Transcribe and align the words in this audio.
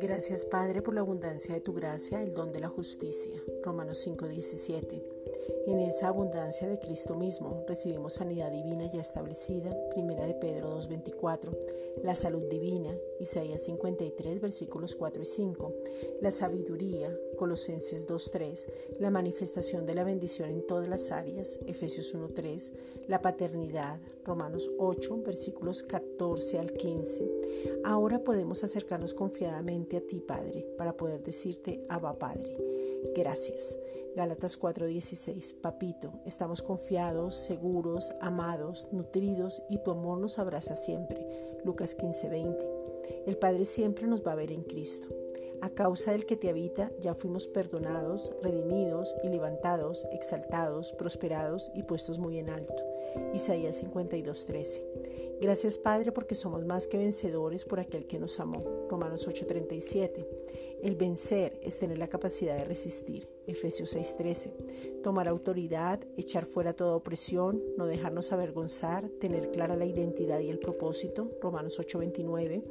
Gracias 0.00 0.44
Padre 0.44 0.82
por 0.82 0.94
la 0.94 1.00
abundancia 1.00 1.54
de 1.54 1.60
tu 1.60 1.72
gracia, 1.72 2.22
el 2.22 2.32
don 2.32 2.52
de 2.52 2.60
la 2.60 2.68
justicia. 2.68 3.42
Romanos 3.62 3.98
5:17. 4.06 5.17
En 5.66 5.80
esa 5.80 6.08
abundancia 6.08 6.66
de 6.66 6.78
Cristo 6.78 7.14
mismo 7.14 7.64
recibimos 7.66 8.14
sanidad 8.14 8.50
divina 8.50 8.90
ya 8.90 9.00
establecida, 9.00 9.76
primera 9.90 10.26
de 10.26 10.34
Pedro 10.34 10.78
2.24, 10.78 11.56
la 12.02 12.14
salud 12.14 12.44
divina, 12.48 12.96
Isaías 13.20 13.64
53 13.64 14.40
versículos 14.40 14.94
4 14.94 15.22
y 15.22 15.26
5, 15.26 15.74
la 16.22 16.30
sabiduría, 16.30 17.14
Colosenses 17.36 18.08
2.3, 18.08 18.66
la 18.98 19.10
manifestación 19.10 19.84
de 19.84 19.94
la 19.94 20.04
bendición 20.04 20.50
en 20.50 20.66
todas 20.66 20.88
las 20.88 21.10
áreas, 21.10 21.58
Efesios 21.66 22.14
1.3, 22.14 22.72
la 23.06 23.20
paternidad, 23.20 24.00
Romanos 24.24 24.70
8 24.78 25.22
versículos 25.22 25.82
14 25.82 26.58
al 26.58 26.72
15. 26.72 27.30
Ahora 27.84 28.24
podemos 28.24 28.64
acercarnos 28.64 29.12
confiadamente 29.12 29.98
a 29.98 30.00
ti, 30.00 30.20
Padre, 30.20 30.66
para 30.76 30.96
poder 30.96 31.22
decirte, 31.22 31.84
Abba 31.88 32.18
Padre. 32.18 32.56
Gracias. 33.14 33.78
Gálatas 34.18 34.58
4:16, 34.58 35.52
Papito, 35.52 36.10
estamos 36.26 36.60
confiados, 36.60 37.36
seguros, 37.36 38.12
amados, 38.20 38.88
nutridos 38.90 39.62
y 39.70 39.78
tu 39.78 39.92
amor 39.92 40.18
nos 40.18 40.40
abraza 40.40 40.74
siempre. 40.74 41.24
Lucas 41.64 41.94
15:20. 41.94 42.66
El 43.28 43.36
Padre 43.36 43.64
siempre 43.64 44.08
nos 44.08 44.26
va 44.26 44.32
a 44.32 44.34
ver 44.34 44.50
en 44.50 44.64
Cristo. 44.64 45.06
A 45.60 45.70
causa 45.70 46.10
del 46.10 46.26
que 46.26 46.34
te 46.34 46.48
habita, 46.48 46.90
ya 47.00 47.14
fuimos 47.14 47.46
perdonados, 47.46 48.32
redimidos 48.42 49.14
y 49.22 49.28
levantados, 49.28 50.04
exaltados, 50.10 50.92
prosperados 50.94 51.70
y 51.76 51.84
puestos 51.84 52.18
muy 52.18 52.38
en 52.38 52.50
alto. 52.50 52.82
Isaías 53.34 53.76
52:13. 53.76 54.82
Gracias 55.40 55.78
Padre 55.78 56.10
porque 56.10 56.34
somos 56.34 56.64
más 56.64 56.88
que 56.88 56.98
vencedores 56.98 57.64
por 57.64 57.78
aquel 57.78 58.08
que 58.08 58.18
nos 58.18 58.40
amó. 58.40 58.64
Romanos 58.90 59.28
8:37. 59.28 60.26
El 60.82 60.94
vencer 60.94 61.58
es 61.64 61.80
tener 61.80 61.98
la 61.98 62.06
capacidad 62.06 62.56
de 62.56 62.64
resistir. 62.64 63.28
Efesios 63.48 63.96
6:13. 63.96 64.52
Tomar 65.02 65.28
autoridad, 65.28 66.00
echar 66.16 66.46
fuera 66.46 66.72
toda 66.72 66.94
opresión, 66.94 67.60
no 67.76 67.86
dejarnos 67.86 68.30
avergonzar, 68.30 69.08
tener 69.20 69.50
clara 69.50 69.74
la 69.74 69.86
identidad 69.86 70.38
y 70.38 70.50
el 70.50 70.60
propósito. 70.60 71.32
Romanos 71.40 71.80
8:29. 71.80 72.62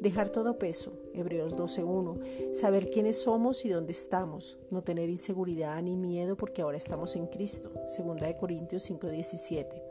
Dejar 0.00 0.30
todo 0.30 0.58
peso. 0.58 0.92
Hebreos 1.12 1.54
12:1. 1.54 2.18
Saber 2.54 2.90
quiénes 2.90 3.18
somos 3.18 3.66
y 3.66 3.68
dónde 3.68 3.92
estamos. 3.92 4.56
No 4.70 4.82
tener 4.82 5.10
inseguridad 5.10 5.82
ni 5.82 5.96
miedo 5.96 6.38
porque 6.38 6.62
ahora 6.62 6.78
estamos 6.78 7.14
en 7.14 7.26
Cristo. 7.26 7.70
Segunda 7.88 8.26
de 8.26 8.36
Corintios 8.36 8.82
5:17. 8.84 9.82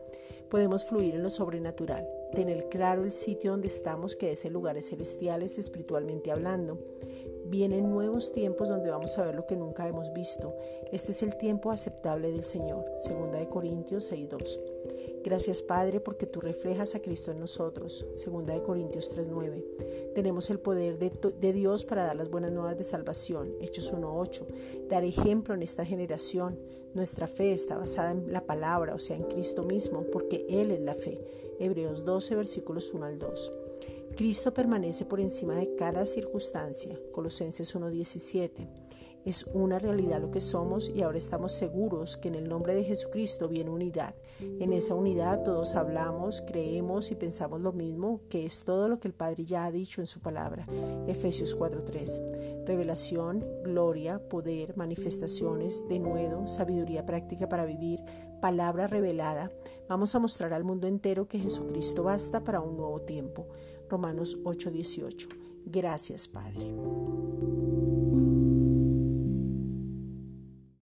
Podemos 0.50 0.86
fluir 0.86 1.14
en 1.14 1.22
lo 1.22 1.30
sobrenatural, 1.30 2.10
tener 2.34 2.70
claro 2.70 3.04
el 3.04 3.12
sitio 3.12 3.52
donde 3.52 3.68
estamos, 3.68 4.16
que 4.16 4.32
es 4.32 4.46
en 4.46 4.54
lugares 4.54 4.90
celestiales 4.90 5.60
espiritualmente 5.60 6.32
hablando. 6.32 6.80
Vienen 7.50 7.90
nuevos 7.90 8.32
tiempos 8.32 8.70
donde 8.70 8.92
vamos 8.92 9.18
a 9.18 9.24
ver 9.24 9.34
lo 9.34 9.48
que 9.48 9.56
nunca 9.56 9.88
hemos 9.88 10.14
visto. 10.14 10.56
Este 10.92 11.14
es 11.14 11.24
el 11.24 11.36
tiempo 11.36 11.72
aceptable 11.72 12.32
del 12.32 12.44
Señor. 12.44 12.86
Segunda 13.02 13.40
de 13.40 13.50
Corintios 13.50 14.12
6.2. 14.12 14.60
Gracias 15.24 15.64
Padre 15.64 16.00
porque 16.00 16.28
tú 16.28 16.42
reflejas 16.42 16.94
a 16.94 17.02
Cristo 17.02 17.32
en 17.32 17.40
nosotros. 17.40 18.06
Segunda 18.14 18.54
de 18.54 18.62
Corintios 18.62 19.12
3.9. 19.18 20.14
Tenemos 20.14 20.52
el 20.52 20.60
poder 20.60 21.00
de, 21.00 21.10
de, 21.10 21.54
Dios 21.54 21.86
para 21.86 22.06
dar 22.06 22.18
las 22.18 22.30
buenas 22.30 22.52
nuevas 22.52 22.78
de 22.78 22.84
salvación. 22.84 23.52
Hechos 23.62 23.92
1.8. 23.96 24.88
Dar 24.88 25.04
ejemplo 25.04 25.56
en 25.56 25.64
esta 25.64 25.86
generación. 25.86 26.60
Nuestra 26.94 27.26
fe 27.26 27.54
está 27.54 27.80
basada 27.80 28.12
en 28.12 28.32
la 28.32 28.46
palabra, 28.46 28.94
o 28.94 29.00
sea, 29.00 29.16
en 29.16 29.24
Cristo 29.24 29.64
mismo, 29.64 30.04
porque 30.12 30.46
Él 30.50 30.70
es 30.70 30.82
la 30.82 30.94
fe. 30.94 31.20
Hebreos 31.60 32.06
12, 32.06 32.36
versículos 32.36 32.94
1 32.94 33.06
al 33.08 33.18
2. 33.18 33.52
Cristo 34.20 34.54
permanece 34.54 35.06
por 35.06 35.22
encima 35.22 35.56
de 35.56 35.76
cada 35.78 36.06
circunstancia. 36.06 36.94
Colosenses 37.14 37.74
1.17. 37.74 38.68
Es 39.30 39.46
una 39.54 39.78
realidad 39.78 40.20
lo 40.20 40.32
que 40.32 40.42
somos 40.42 40.90
y 40.90 41.04
ahora 41.04 41.20
estamos 41.20 41.52
seguros 41.52 42.18
que 42.18 42.30
en 42.30 42.34
el 42.34 42.50
nombre 42.50 42.74
de 42.74 42.84
Jesucristo 42.84 43.48
viene 43.48 43.70
unidad. 43.70 44.16
En 44.40 44.74
esa 44.74 44.96
unidad 44.96 45.44
todos 45.44 45.76
hablamos, 45.76 46.42
creemos 46.42 47.12
y 47.12 47.16
pensamos 47.16 47.62
lo 47.62 47.72
mismo, 47.72 48.22
que 48.28 48.48
es 48.48 48.64
todo 48.64 48.88
lo 48.88 49.00
que 49.00 49.08
el 49.08 49.14
Padre 49.14 49.46
ya 49.46 49.66
ha 49.66 49.72
dicho 49.72 50.02
en 50.02 50.08
su 50.08 50.20
palabra. 50.20 50.66
Efesios 51.06 51.56
4.3. 51.56 52.66
Revelación, 52.66 53.46
gloria, 53.64 54.18
poder, 54.18 54.76
manifestaciones, 54.76 55.84
denuedo, 55.88 56.48
sabiduría 56.48 57.06
práctica 57.06 57.48
para 57.48 57.66
vivir, 57.66 58.00
palabra 58.42 58.88
revelada. 58.88 59.52
Vamos 59.88 60.16
a 60.16 60.20
mostrar 60.20 60.54
al 60.54 60.64
mundo 60.64 60.88
entero 60.88 61.28
que 61.28 61.38
Jesucristo 61.38 62.02
basta 62.02 62.44
para 62.44 62.62
un 62.62 62.78
nuevo 62.78 63.02
tiempo. 63.02 63.46
Romanos 63.90 64.40
8:18. 64.44 65.28
Gracias, 65.68 66.28
Padre. 66.28 66.74